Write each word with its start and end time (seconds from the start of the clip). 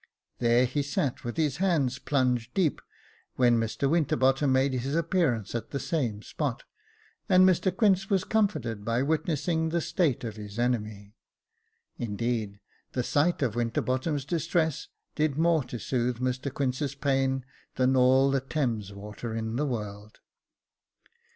There 0.39 0.65
he 0.65 0.81
sat 0.81 1.23
with 1.23 1.37
his 1.37 1.57
hands 1.57 1.99
plunged 1.99 2.55
deep, 2.55 2.81
when 3.35 3.59
Mr 3.59 3.87
Winterbottom 3.87 4.51
made 4.51 4.73
his 4.73 4.95
appear 4.95 5.31
ance 5.31 5.53
at 5.53 5.69
the 5.69 5.79
same 5.79 6.23
spot, 6.23 6.63
and 7.29 7.47
Mr 7.47 7.71
Quince 7.77 8.09
was 8.09 8.23
comforted 8.23 8.83
by 8.83 9.03
witnessing 9.03 9.69
the 9.69 9.79
state 9.79 10.23
of 10.23 10.37
his 10.37 10.57
enemy. 10.57 11.13
Indeed, 11.99 12.59
the 12.93 13.03
sight 13.03 13.43
of 13.43 13.53
Winterbottom's 13.53 14.25
distress 14.25 14.87
did 15.13 15.37
more 15.37 15.63
to 15.65 15.77
soothe 15.77 16.17
Mr 16.17 16.51
Quince's 16.51 16.95
pain, 16.95 17.45
than 17.75 17.95
all 17.95 18.31
the 18.31 18.41
Thames 18.41 18.91
water 18.91 19.35
in 19.35 19.55
the 19.55 19.67
world. 19.67 20.17